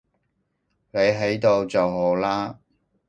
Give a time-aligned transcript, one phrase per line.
[0.89, 2.55] 你喺度就好喇